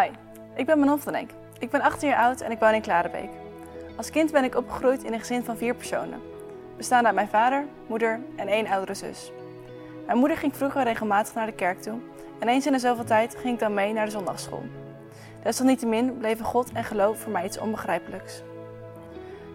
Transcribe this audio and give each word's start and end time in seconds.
Hi, 0.00 0.10
ik 0.54 0.66
ben 0.66 0.78
Manon 0.78 0.98
van 0.98 1.14
Enk. 1.14 1.30
Ik 1.58 1.70
ben 1.70 1.80
18 1.80 2.08
jaar 2.08 2.22
oud 2.22 2.40
en 2.40 2.50
ik 2.50 2.58
woon 2.58 2.74
in 2.74 2.80
Klarenbeek. 2.80 3.30
Als 3.96 4.10
kind 4.10 4.32
ben 4.32 4.44
ik 4.44 4.54
opgegroeid 4.54 5.02
in 5.02 5.12
een 5.12 5.18
gezin 5.18 5.44
van 5.44 5.56
vier 5.56 5.74
personen. 5.74 6.20
Bestaande 6.76 7.06
uit 7.06 7.14
mijn 7.14 7.28
vader, 7.28 7.64
moeder 7.86 8.20
en 8.36 8.48
één 8.48 8.66
oudere 8.66 8.94
zus. 8.94 9.32
Mijn 10.06 10.18
moeder 10.18 10.36
ging 10.36 10.56
vroeger 10.56 10.82
regelmatig 10.82 11.34
naar 11.34 11.46
de 11.46 11.52
kerk 11.52 11.82
toe 11.82 11.98
en 12.38 12.48
eens 12.48 12.66
in 12.66 12.72
de 12.72 12.78
zoveel 12.78 13.04
tijd 13.04 13.36
ging 13.36 13.54
ik 13.54 13.60
dan 13.60 13.74
mee 13.74 13.92
naar 13.92 14.04
de 14.04 14.10
zondagschool. 14.10 14.64
Desalniettemin 15.42 16.18
bleven 16.18 16.44
God 16.44 16.72
en 16.72 16.84
geloof 16.84 17.18
voor 17.20 17.32
mij 17.32 17.44
iets 17.44 17.58
onbegrijpelijks. 17.58 18.42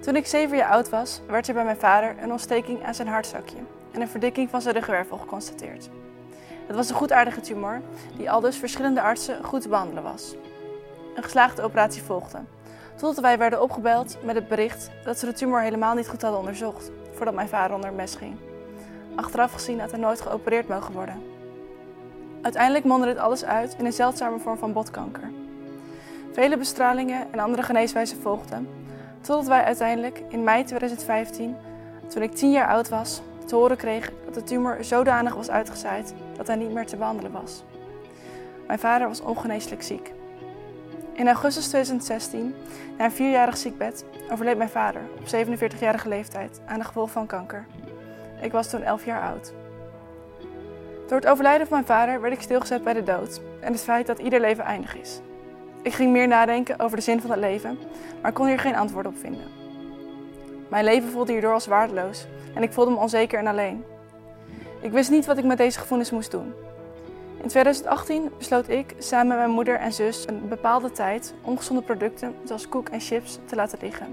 Toen 0.01 0.15
ik 0.15 0.25
zeven 0.25 0.57
jaar 0.57 0.71
oud 0.71 0.89
was, 0.89 1.21
werd 1.27 1.47
er 1.47 1.53
bij 1.53 1.65
mijn 1.65 1.77
vader 1.77 2.15
een 2.21 2.31
ontsteking 2.31 2.83
aan 2.83 2.95
zijn 2.95 3.07
hartzakje 3.07 3.57
en 3.91 4.01
een 4.01 4.09
verdikking 4.09 4.49
van 4.49 4.61
zijn 4.61 4.75
ruggenwervel 4.75 5.17
geconstateerd. 5.17 5.89
Het 6.67 6.75
was 6.75 6.89
een 6.89 6.95
goedaardige 6.95 7.41
tumor 7.41 7.81
die 8.17 8.31
al 8.31 8.39
dus 8.39 8.57
verschillende 8.57 9.01
artsen 9.01 9.43
goed 9.43 9.61
te 9.61 9.69
behandelen 9.69 10.03
was. 10.03 10.35
Een 11.15 11.23
geslaagde 11.23 11.61
operatie 11.61 12.01
volgde, 12.01 12.39
totdat 12.95 13.23
wij 13.23 13.37
werden 13.37 13.61
opgebeld 13.61 14.17
met 14.23 14.35
het 14.35 14.47
bericht 14.47 14.89
dat 15.03 15.19
ze 15.19 15.25
de 15.25 15.33
tumor 15.33 15.61
helemaal 15.61 15.95
niet 15.95 16.07
goed 16.07 16.21
hadden 16.21 16.39
onderzocht 16.39 16.91
voordat 17.11 17.35
mijn 17.35 17.47
vader 17.47 17.75
onder 17.75 17.89
het 17.89 17.97
mes 17.97 18.15
ging. 18.15 18.35
Achteraf 19.15 19.53
gezien 19.53 19.79
had 19.79 19.91
hij 19.91 19.99
nooit 19.99 20.21
geopereerd 20.21 20.67
mogen 20.67 20.93
worden. 20.93 21.21
Uiteindelijk 22.41 22.85
mondde 22.85 23.07
dit 23.07 23.17
alles 23.17 23.45
uit 23.45 23.75
in 23.77 23.85
een 23.85 23.93
zeldzame 23.93 24.39
vorm 24.39 24.57
van 24.57 24.73
botkanker. 24.73 25.31
Vele 26.31 26.57
bestralingen 26.57 27.27
en 27.31 27.39
andere 27.39 27.63
geneeswijzen 27.63 28.21
volgden, 28.21 28.67
totdat 29.21 29.47
wij 29.47 29.63
uiteindelijk 29.63 30.21
in 30.29 30.43
mei 30.43 30.63
2015, 30.63 31.55
toen 32.07 32.21
ik 32.21 32.35
10 32.35 32.51
jaar 32.51 32.67
oud 32.67 32.89
was, 32.89 33.21
te 33.45 33.55
horen 33.55 33.77
kregen 33.77 34.13
dat 34.25 34.33
de 34.33 34.43
tumor 34.43 34.83
zodanig 34.83 35.35
was 35.35 35.49
uitgezaaid 35.49 36.13
dat 36.37 36.47
hij 36.47 36.55
niet 36.55 36.73
meer 36.73 36.85
te 36.85 36.97
behandelen 36.97 37.31
was. 37.31 37.63
Mijn 38.67 38.79
vader 38.79 39.07
was 39.07 39.21
ongeneeslijk 39.21 39.83
ziek. 39.83 40.13
In 41.13 41.27
augustus 41.27 41.67
2016, 41.67 42.55
na 42.97 43.05
een 43.05 43.11
vierjarig 43.11 43.57
ziekbed, 43.57 44.05
overleed 44.31 44.57
mijn 44.57 44.69
vader 44.69 45.01
op 45.19 45.25
47-jarige 45.25 46.07
leeftijd 46.09 46.61
aan 46.65 46.79
de 46.79 46.85
gevolgen 46.85 47.13
van 47.13 47.25
kanker. 47.25 47.65
Ik 48.41 48.51
was 48.51 48.69
toen 48.69 48.83
11 48.83 49.05
jaar 49.05 49.21
oud. 49.21 49.53
Door 51.07 51.17
het 51.17 51.27
overlijden 51.27 51.67
van 51.67 51.75
mijn 51.75 51.99
vader 51.99 52.21
werd 52.21 52.33
ik 52.33 52.41
stilgezet 52.41 52.83
bij 52.83 52.93
de 52.93 53.03
dood 53.03 53.41
en 53.59 53.71
het 53.71 53.81
feit 53.81 54.07
dat 54.07 54.19
ieder 54.19 54.39
leven 54.39 54.63
eindig 54.63 54.97
is. 54.97 55.21
Ik 55.81 55.93
ging 55.93 56.11
meer 56.11 56.27
nadenken 56.27 56.79
over 56.79 56.97
de 56.97 57.03
zin 57.03 57.21
van 57.21 57.31
het 57.31 57.39
leven, 57.39 57.77
maar 58.21 58.31
kon 58.31 58.47
hier 58.47 58.59
geen 58.59 58.75
antwoord 58.75 59.05
op 59.05 59.17
vinden. 59.17 59.47
Mijn 60.69 60.83
leven 60.83 61.09
voelde 61.09 61.31
hierdoor 61.31 61.53
als 61.53 61.67
waardeloos 61.67 62.27
en 62.53 62.63
ik 62.63 62.73
voelde 62.73 62.91
me 62.91 62.97
onzeker 62.97 63.39
en 63.39 63.47
alleen. 63.47 63.83
Ik 64.81 64.91
wist 64.91 65.09
niet 65.09 65.25
wat 65.25 65.37
ik 65.37 65.43
met 65.43 65.57
deze 65.57 65.79
gevoelens 65.79 66.11
moest 66.11 66.31
doen. 66.31 66.53
In 67.41 67.47
2018 67.47 68.31
besloot 68.37 68.69
ik 68.69 68.95
samen 68.97 69.27
met 69.27 69.37
mijn 69.37 69.49
moeder 69.49 69.79
en 69.79 69.93
zus 69.93 70.27
een 70.27 70.47
bepaalde 70.47 70.91
tijd 70.91 71.33
ongezonde 71.41 71.81
producten 71.81 72.35
zoals 72.43 72.69
koek 72.69 72.89
en 72.89 72.99
chips 72.99 73.39
te 73.45 73.55
laten 73.55 73.79
liggen. 73.81 74.07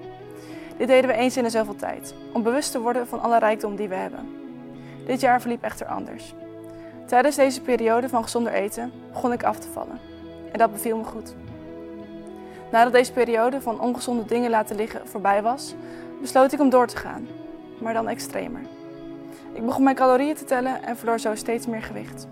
Dit 0.77 0.89
deden 0.89 1.11
we 1.11 1.17
eens 1.17 1.37
in 1.37 1.43
de 1.43 1.51
zoveel 1.51 1.77
tijd, 1.77 2.15
om 2.33 2.43
bewust 2.43 2.73
te 2.73 2.81
worden 2.81 3.07
van 3.07 3.21
alle 3.21 3.39
rijkdom 3.39 3.77
die 3.77 3.89
we 3.89 3.95
hebben. 3.95 4.29
Dit 5.07 5.21
jaar 5.21 5.41
verliep 5.41 5.63
echter 5.63 5.87
anders. 5.87 6.35
Tijdens 7.07 7.37
deze 7.37 7.61
periode 7.61 8.09
van 8.09 8.23
gezonder 8.23 8.53
eten 8.53 8.93
begon 9.13 9.33
ik 9.33 9.45
af 9.45 9.59
te 9.59 9.69
vallen. 9.69 9.99
En 10.53 10.59
dat 10.59 10.73
beviel 10.73 10.97
me 10.97 11.05
goed. 11.05 11.35
Nadat 12.71 12.93
deze 12.93 13.13
periode 13.13 13.61
van 13.61 13.81
ongezonde 13.81 14.25
dingen 14.25 14.51
laten 14.51 14.77
liggen 14.77 15.09
voorbij 15.09 15.43
was, 15.43 15.75
besloot 16.21 16.53
ik 16.53 16.61
om 16.61 16.71
door 16.71 16.87
te 16.87 16.97
gaan, 16.97 17.27
maar 17.81 17.93
dan 17.93 18.09
extremer. 18.09 18.61
Ik 19.55 19.67
begon 19.67 19.83
mijn 19.83 19.97
calorieën 19.97 20.35
te 20.35 20.45
tellen 20.45 20.83
en 20.83 20.97
verloor 20.97 21.19
zo 21.19 21.35
steeds 21.35 21.67
meer 21.67 21.83
gewicht. 21.83 22.27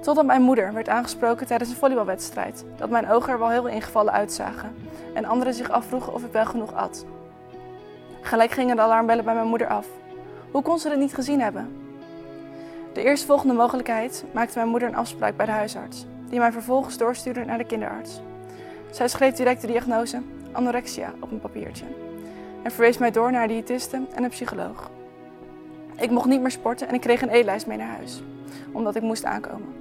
Totdat 0.00 0.26
mijn 0.26 0.42
moeder 0.42 0.72
werd 0.72 0.88
aangesproken 0.88 1.46
tijdens 1.46 1.70
een 1.70 1.76
volleybalwedstrijd, 1.76 2.64
dat 2.76 2.90
mijn 2.90 3.10
ogen 3.10 3.32
er 3.32 3.38
wel 3.38 3.50
heel 3.50 3.66
ingevallen 3.66 4.12
uitzagen 4.12 4.74
en 5.14 5.24
anderen 5.24 5.54
zich 5.54 5.70
afvroegen 5.70 6.14
of 6.14 6.24
ik 6.24 6.32
wel 6.32 6.46
genoeg 6.46 6.74
at. 6.74 7.04
Gelijk 8.20 8.50
gingen 8.50 8.76
de 8.76 8.82
alarmbellen 8.82 9.24
bij 9.24 9.34
mijn 9.34 9.46
moeder 9.46 9.68
af. 9.68 9.86
Hoe 10.50 10.62
kon 10.62 10.78
ze 10.78 10.88
dit 10.88 10.98
niet 10.98 11.14
gezien 11.14 11.40
hebben? 11.40 11.76
De 12.92 13.02
eerstvolgende 13.02 13.54
mogelijkheid 13.54 14.24
maakte 14.32 14.58
mijn 14.58 14.70
moeder 14.70 14.88
een 14.88 14.96
afspraak 14.96 15.36
bij 15.36 15.46
de 15.46 15.52
huisarts, 15.52 16.06
die 16.28 16.38
mij 16.38 16.52
vervolgens 16.52 16.98
doorstuurde 16.98 17.44
naar 17.44 17.58
de 17.58 17.66
kinderarts. 17.66 18.20
Zij 18.90 19.08
schreef 19.08 19.34
direct 19.34 19.60
de 19.60 19.66
diagnose 19.66 20.22
anorexia 20.52 21.12
op 21.20 21.30
een 21.30 21.40
papiertje 21.40 21.84
en 22.62 22.70
verwees 22.70 22.98
mij 22.98 23.10
door 23.10 23.32
naar 23.32 23.42
een 23.42 23.48
diëtiste 23.48 24.00
en 24.14 24.24
een 24.24 24.30
psycholoog. 24.30 24.90
Ik 25.96 26.10
mocht 26.10 26.26
niet 26.26 26.40
meer 26.40 26.50
sporten 26.50 26.88
en 26.88 26.94
ik 26.94 27.00
kreeg 27.00 27.22
een 27.22 27.28
eetlijst 27.28 27.66
mee 27.66 27.78
naar 27.78 27.96
huis, 27.96 28.22
omdat 28.72 28.96
ik 28.96 29.02
moest 29.02 29.24
aankomen. 29.24 29.74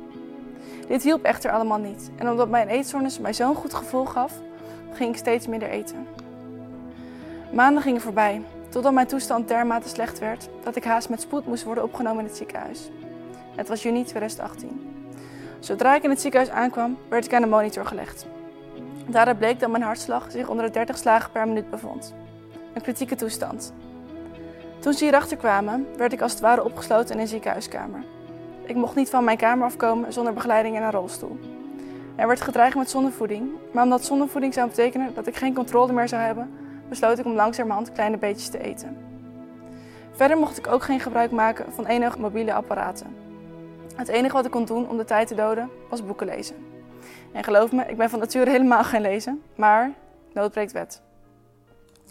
Dit 0.87 1.03
hielp 1.03 1.23
echter 1.23 1.51
allemaal 1.51 1.77
niet 1.77 2.11
en 2.15 2.29
omdat 2.29 2.49
mijn 2.49 2.67
eetstoornis 2.67 3.19
mij 3.19 3.33
zo'n 3.33 3.55
goed 3.55 3.73
gevoel 3.73 4.05
gaf, 4.05 4.33
ging 4.93 5.09
ik 5.09 5.17
steeds 5.17 5.47
minder 5.47 5.69
eten. 5.69 6.07
Maanden 7.51 7.83
gingen 7.83 8.01
voorbij, 8.01 8.41
totdat 8.69 8.93
mijn 8.93 9.07
toestand 9.07 9.47
dermate 9.47 9.89
slecht 9.89 10.19
werd 10.19 10.49
dat 10.63 10.75
ik 10.75 10.83
haast 10.83 11.09
met 11.09 11.21
spoed 11.21 11.45
moest 11.45 11.63
worden 11.63 11.83
opgenomen 11.83 12.19
in 12.19 12.25
het 12.25 12.37
ziekenhuis. 12.37 12.89
Het 13.55 13.67
was 13.67 13.83
juni 13.83 14.03
2018. 14.03 14.93
Zodra 15.59 15.95
ik 15.95 16.03
in 16.03 16.09
het 16.09 16.21
ziekenhuis 16.21 16.51
aankwam, 16.51 16.97
werd 17.09 17.25
ik 17.25 17.33
aan 17.33 17.41
de 17.41 17.47
monitor 17.47 17.85
gelegd. 17.85 18.25
Daaruit 19.07 19.37
bleek 19.37 19.59
dat 19.59 19.69
mijn 19.69 19.83
hartslag 19.83 20.31
zich 20.31 20.49
onder 20.49 20.65
de 20.65 20.71
30 20.71 20.97
slagen 20.97 21.31
per 21.31 21.47
minuut 21.47 21.69
bevond. 21.69 22.13
Een 22.73 22.81
kritieke 22.81 23.15
toestand. 23.15 23.73
Toen 24.85 24.93
ze 24.93 25.03
hierachter 25.03 25.37
kwamen, 25.37 25.87
werd 25.97 26.13
ik 26.13 26.21
als 26.21 26.31
het 26.31 26.41
ware 26.41 26.63
opgesloten 26.63 27.15
in 27.15 27.21
een 27.21 27.27
ziekenhuiskamer. 27.27 28.03
Ik 28.65 28.75
mocht 28.75 28.95
niet 28.95 29.09
van 29.09 29.23
mijn 29.23 29.37
kamer 29.37 29.65
afkomen 29.65 30.13
zonder 30.13 30.33
begeleiding 30.33 30.75
in 30.75 30.81
een 30.81 30.91
rolstoel. 30.91 31.39
Er 32.15 32.27
werd 32.27 32.41
gedreigd 32.41 32.75
met 32.75 32.89
zondevoeding, 32.89 33.49
maar 33.71 33.83
omdat 33.83 34.05
zondevoeding 34.05 34.53
zou 34.53 34.67
betekenen 34.67 35.13
dat 35.13 35.27
ik 35.27 35.35
geen 35.35 35.53
controle 35.53 35.93
meer 35.93 36.07
zou 36.07 36.21
hebben, 36.21 36.51
besloot 36.89 37.19
ik 37.19 37.25
om 37.25 37.33
langzamerhand 37.33 37.91
kleine 37.91 38.17
beetjes 38.17 38.49
te 38.49 38.59
eten. 38.59 38.97
Verder 40.11 40.37
mocht 40.37 40.57
ik 40.57 40.67
ook 40.67 40.83
geen 40.83 40.99
gebruik 40.99 41.31
maken 41.31 41.73
van 41.73 41.85
enige 41.85 42.19
mobiele 42.19 42.53
apparaten. 42.53 43.15
Het 43.95 44.07
enige 44.07 44.35
wat 44.35 44.45
ik 44.45 44.51
kon 44.51 44.65
doen 44.65 44.89
om 44.89 44.97
de 44.97 45.05
tijd 45.05 45.27
te 45.27 45.35
doden 45.35 45.69
was 45.89 46.05
boeken 46.05 46.27
lezen. 46.27 46.55
En 47.31 47.43
geloof 47.43 47.71
me, 47.71 47.85
ik 47.85 47.97
ben 47.97 48.09
van 48.09 48.19
nature 48.19 48.51
helemaal 48.51 48.83
geen 48.83 49.01
lezen, 49.01 49.41
maar 49.55 49.91
nood 50.33 50.51
breekt 50.51 50.71
wet. 50.71 51.04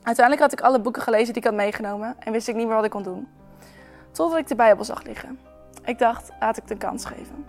Uiteindelijk 0.04 0.50
had 0.50 0.52
ik 0.52 0.66
alle 0.66 0.80
boeken 0.80 1.02
gelezen 1.02 1.26
die 1.26 1.42
ik 1.42 1.44
had 1.44 1.54
meegenomen 1.54 2.16
en 2.18 2.32
wist 2.32 2.48
ik 2.48 2.54
niet 2.54 2.66
meer 2.66 2.76
wat 2.76 2.84
ik 2.84 2.90
kon 2.90 3.02
doen. 3.02 3.28
Totdat 4.10 4.38
ik 4.38 4.46
de 4.48 4.54
Bijbel 4.54 4.84
zag 4.84 5.02
liggen. 5.02 5.38
Ik 5.84 5.98
dacht, 5.98 6.30
laat 6.40 6.56
ik 6.56 6.62
het 6.62 6.70
een 6.70 6.78
kans 6.78 7.04
geven. 7.04 7.46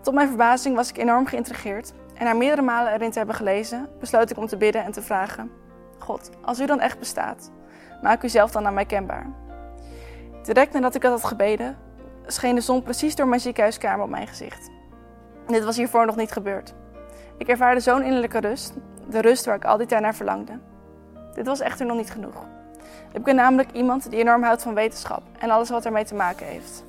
Tot 0.00 0.14
mijn 0.14 0.28
verbazing 0.28 0.76
was 0.76 0.88
ik 0.88 0.98
enorm 0.98 1.26
geïntrigeerd 1.26 1.92
en 2.14 2.24
na 2.24 2.32
meerdere 2.32 2.62
malen 2.62 2.92
erin 2.92 3.10
te 3.10 3.18
hebben 3.18 3.36
gelezen, 3.36 3.88
besloot 4.00 4.30
ik 4.30 4.36
om 4.36 4.46
te 4.46 4.56
bidden 4.56 4.84
en 4.84 4.92
te 4.92 5.02
vragen: 5.02 5.50
God, 5.98 6.30
als 6.42 6.60
u 6.60 6.66
dan 6.66 6.80
echt 6.80 6.98
bestaat, 6.98 7.50
maak 8.02 8.22
u 8.22 8.28
zelf 8.28 8.50
dan 8.50 8.66
aan 8.66 8.74
mij 8.74 8.86
kenbaar. 8.86 9.26
Direct 10.42 10.72
nadat 10.72 10.94
ik 10.94 11.02
dat 11.02 11.10
had 11.10 11.24
gebeden, 11.24 11.76
scheen 12.26 12.54
de 12.54 12.60
zon 12.60 12.82
precies 12.82 13.14
door 13.14 13.28
mijn 13.28 13.40
ziekenhuiskamer 13.40 14.04
op 14.04 14.10
mijn 14.10 14.26
gezicht. 14.26 14.70
Dit 15.46 15.64
was 15.64 15.76
hiervoor 15.76 16.06
nog 16.06 16.16
niet 16.16 16.32
gebeurd. 16.32 16.74
Ik 17.36 17.48
ervaarde 17.48 17.80
zo'n 17.80 18.02
innerlijke 18.02 18.40
rust, 18.40 18.72
de 19.08 19.20
rust 19.20 19.44
waar 19.44 19.56
ik 19.56 19.64
al 19.64 19.76
die 19.76 19.86
tijd 19.86 20.02
naar 20.02 20.14
verlangde. 20.14 20.58
Dit 21.38 21.46
was 21.46 21.60
echter 21.60 21.86
nog 21.86 21.96
niet 21.96 22.10
genoeg. 22.10 22.44
Ik 23.12 23.22
ben 23.22 23.34
namelijk 23.34 23.72
iemand 23.72 24.10
die 24.10 24.20
enorm 24.20 24.42
houdt 24.42 24.62
van 24.62 24.74
wetenschap 24.74 25.22
en 25.38 25.50
alles 25.50 25.70
wat 25.70 25.84
ermee 25.84 26.04
te 26.04 26.14
maken 26.14 26.46
heeft. 26.46 26.84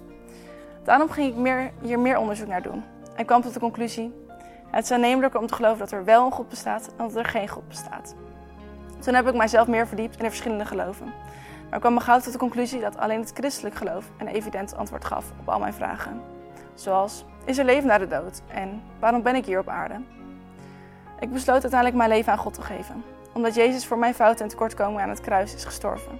Daarom 0.84 1.10
ging 1.10 1.30
ik 1.30 1.36
meer, 1.36 1.72
hier 1.82 2.00
meer 2.00 2.18
onderzoek 2.18 2.48
naar 2.48 2.62
doen 2.62 2.84
en 3.16 3.26
kwam 3.26 3.42
tot 3.42 3.54
de 3.54 3.60
conclusie: 3.60 4.14
het 4.72 4.84
is 4.84 4.92
aannemelijker 4.92 5.40
om 5.40 5.48
te 5.48 5.54
geloven 5.54 5.80
dat 5.80 5.92
er 5.92 6.04
wel 6.06 6.26
een 6.26 6.32
God 6.32 6.50
bestaat 6.50 6.90
dan 6.98 7.08
dat 7.08 7.16
er 7.16 7.26
geen 7.26 7.48
God 7.48 7.68
bestaat. 7.68 8.16
Toen 9.00 9.14
heb 9.14 9.28
ik 9.28 9.36
mijzelf 9.36 9.68
meer 9.68 9.88
verdiept 9.88 10.18
in 10.18 10.24
de 10.24 10.30
verschillende 10.30 10.66
geloven. 10.66 11.14
Maar 11.70 11.80
kwam 11.80 11.94
me 11.94 12.00
gauw 12.00 12.20
tot 12.20 12.32
de 12.32 12.40
conclusie 12.40 12.80
dat 12.80 12.98
alleen 12.98 13.20
het 13.20 13.32
christelijk 13.34 13.76
geloof 13.76 14.06
een 14.18 14.28
evident 14.28 14.76
antwoord 14.76 15.06
gaf 15.06 15.26
op 15.40 15.50
al 15.50 15.60
mijn 15.60 15.74
vragen. 15.74 16.22
Zoals: 16.74 17.26
is 17.46 17.58
er 17.58 17.66
leven 17.66 17.88
na 17.88 17.98
de 17.98 18.08
dood 18.08 18.42
en 18.48 18.82
waarom 19.00 19.22
ben 19.22 19.36
ik 19.36 19.46
hier 19.46 19.60
op 19.60 19.68
aarde? 19.68 20.02
Ik 21.20 21.32
besloot 21.32 21.62
uiteindelijk 21.62 21.96
mijn 21.96 22.10
leven 22.10 22.32
aan 22.32 22.38
God 22.38 22.54
te 22.54 22.62
geven, 22.62 23.04
omdat 23.40 23.56
Jezus 23.56 23.86
voor 23.86 23.98
mijn 23.98 24.14
fouten 24.14 24.44
en 24.44 24.50
tekortkomingen 24.52 25.02
aan 25.02 25.10
het 25.10 25.22
kruis 25.22 25.56
is 25.56 25.66
gestorven, 25.66 26.20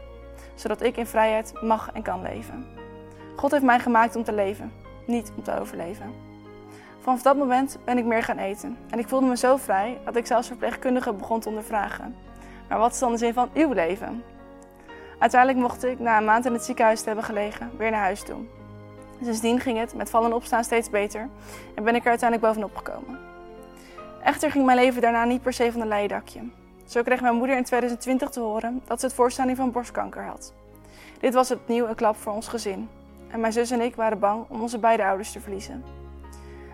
zodat 0.56 0.82
ik 0.82 0.98
in 0.98 1.06
vrijheid 1.06 1.54
mag 1.62 1.90
en 1.94 2.02
kan 2.02 2.22
leven. 2.22 2.66
God 3.36 3.52
heeft 3.52 3.64
mij 3.64 3.80
gemaakt 3.80 4.16
om 4.16 4.24
te 4.24 4.34
leven, 4.34 4.72
niet 5.06 5.32
om 5.36 5.44
te 5.44 5.60
overleven. 5.60 6.14
Vanaf 7.00 7.22
dat 7.22 7.38
moment 7.38 7.78
ben 7.86 7.98
ik 7.98 8.06
meer 8.06 8.24
gaan 8.24 8.38
eten 8.38 8.78
en 8.90 9.00
ik 9.00 9.08
voelde 9.08 9.28
me 9.28 9.38
zo 9.38 9.58
vrij 9.58 9.98
dat 10.06 10.16
ik 10.16 10.26
zelfs 10.26 10.48
verpleegkundigen 10.48 11.18
begon 11.18 11.40
te 11.40 11.50
ondervragen. 11.50 12.16
Maar 12.70 12.80
wat 12.80 12.92
is 12.92 13.00
dan 13.00 13.12
de 13.12 13.18
zin 13.18 13.34
van 13.34 13.50
uw 13.54 13.74
leven? 13.74 14.24
Uiteindelijk 15.20 15.62
mocht 15.62 15.84
ik, 15.84 16.00
na 16.00 16.18
een 16.18 16.26
maand 16.26 16.46
in 16.46 16.54
het 16.54 16.64
ziekenhuis 16.64 17.00
te 17.00 17.06
hebben 17.06 17.26
gelegen, 17.26 17.72
weer 17.78 17.92
naar 17.92 18.02
huis 18.02 18.24
toe. 18.24 18.40
Sindsdien 19.24 19.60
ging 19.60 19.78
het 19.78 19.94
met 19.94 20.10
vallen 20.10 20.30
en 20.30 20.36
opstaan 20.36 20.64
steeds 20.64 20.90
beter 20.90 21.30
en 21.76 21.84
ben 21.84 21.96
ik 21.96 22.04
er 22.04 22.10
uiteindelijk 22.10 22.50
bovenop 22.50 22.76
gekomen. 22.76 23.20
Echter 24.24 24.52
ging 24.52 24.66
mijn 24.66 24.78
leven 24.78 25.02
daarna 25.02 25.24
niet 25.24 25.42
per 25.42 25.54
se 25.54 25.72
van 25.72 25.82
een 25.82 25.88
leien 25.88 26.10
dakje. 26.10 26.42
Zo 26.90 27.02
kreeg 27.02 27.22
mijn 27.22 27.36
moeder 27.36 27.58
in 27.58 27.64
2020 27.64 28.30
te 28.30 28.40
horen 28.40 28.82
dat 28.88 29.00
ze 29.00 29.06
het 29.06 29.16
voorstelling 29.16 29.58
van 29.58 29.72
borstkanker 29.72 30.24
had. 30.24 30.54
Dit 31.20 31.34
was 31.34 31.52
opnieuw 31.52 31.88
een 31.88 31.96
klap 31.96 32.16
voor 32.16 32.34
ons 32.34 32.48
gezin. 32.48 32.90
En 33.28 33.40
mijn 33.40 33.54
zus 33.54 33.72
en 33.72 33.82
ik 33.82 33.96
waren 33.96 34.20
bang 34.20 34.46
om 34.48 34.62
onze 34.62 34.80
beide 34.80 35.06
ouders 35.06 35.32
te 35.32 35.40
verliezen. 35.40 35.84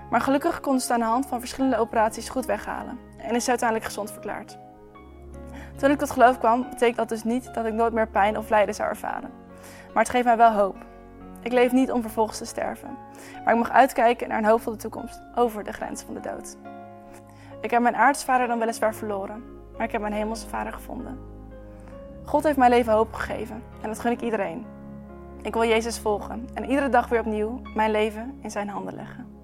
Maar 0.09 0.21
gelukkig 0.21 0.59
konden 0.59 0.81
ze 0.81 0.93
aan 0.93 0.99
de 0.99 1.05
hand 1.05 1.25
van 1.25 1.39
verschillende 1.39 1.77
operaties 1.77 2.29
goed 2.29 2.45
weghalen 2.45 2.99
en 3.17 3.35
is 3.35 3.43
ze 3.43 3.49
uiteindelijk 3.49 3.89
gezond 3.89 4.11
verklaard. 4.11 4.57
Toen 5.77 5.91
ik 5.91 5.97
tot 5.97 6.11
geloof 6.11 6.37
kwam, 6.37 6.69
betekent 6.69 6.97
dat 6.97 7.09
dus 7.09 7.23
niet 7.23 7.53
dat 7.53 7.65
ik 7.65 7.73
nooit 7.73 7.93
meer 7.93 8.07
pijn 8.07 8.37
of 8.37 8.49
lijden 8.49 8.75
zou 8.75 8.89
ervaren. 8.89 9.31
Maar 9.93 10.03
het 10.03 10.11
geeft 10.11 10.25
mij 10.25 10.37
wel 10.37 10.51
hoop. 10.51 10.75
Ik 11.41 11.51
leef 11.51 11.71
niet 11.71 11.91
om 11.91 12.01
vervolgens 12.01 12.37
te 12.37 12.45
sterven, 12.45 12.97
maar 13.43 13.53
ik 13.53 13.59
mag 13.59 13.71
uitkijken 13.71 14.27
naar 14.27 14.37
een 14.37 14.45
hoopvolle 14.45 14.75
toekomst 14.75 15.21
over 15.35 15.63
de 15.63 15.73
grenzen 15.73 16.05
van 16.05 16.15
de 16.15 16.29
dood. 16.29 16.57
Ik 17.61 17.71
heb 17.71 17.81
mijn 17.81 17.95
aardse 17.95 18.25
vader 18.25 18.47
dan 18.47 18.59
weliswaar 18.59 18.95
verloren, 18.95 19.54
maar 19.77 19.85
ik 19.85 19.91
heb 19.91 20.01
mijn 20.01 20.13
hemelse 20.13 20.47
vader 20.47 20.73
gevonden. 20.73 21.19
God 22.25 22.43
heeft 22.43 22.57
mijn 22.57 22.71
leven 22.71 22.93
hoop 22.93 23.13
gegeven 23.13 23.63
en 23.81 23.87
dat 23.89 23.99
gun 23.99 24.11
ik 24.11 24.21
iedereen. 24.21 24.65
Ik 25.41 25.53
wil 25.53 25.65
Jezus 25.65 25.99
volgen 25.99 26.47
en 26.53 26.69
iedere 26.69 26.89
dag 26.89 27.09
weer 27.09 27.19
opnieuw 27.19 27.61
mijn 27.75 27.91
leven 27.91 28.37
in 28.41 28.51
zijn 28.51 28.69
handen 28.69 28.95
leggen. 28.95 29.34